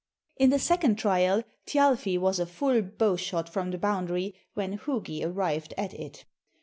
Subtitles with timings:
[0.35, 5.23] In the second trial, Thjalfi was a full bow shot from the boundary when Hugi
[5.23, 6.25] arrived at it.